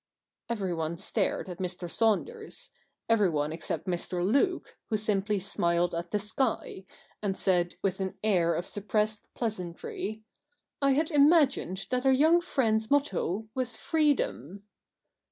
Everyone 0.49 0.97
stared 0.97 1.47
at 1.47 1.59
Mr. 1.59 1.87
Saunders, 1.87 2.71
everyone 3.07 3.51
except 3.53 3.85
Mr. 3.85 4.25
Luke, 4.25 4.75
who 4.89 4.97
simply 4.97 5.37
smiled 5.37 5.93
at 5.93 6.09
the 6.09 6.17
.sky, 6.17 6.85
and 7.21 7.37
said, 7.37 7.75
with 7.83 7.99
an 7.99 8.17
air 8.23 8.55
of 8.55 8.65
suppressed 8.65 9.31
pleasantry,' 9.35 10.23
I 10.81 10.93
had 10.93 11.11
imagined 11.11 11.85
that 11.91 12.03
our 12.07 12.11
young 12.11 12.41
friends 12.41 12.89
motto 12.89 13.47
\y 13.53 13.61
as 13.61 13.75
freedom.' 13.75 14.63